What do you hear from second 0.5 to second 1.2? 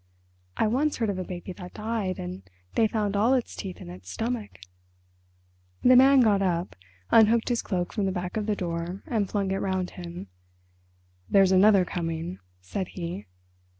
I once heard of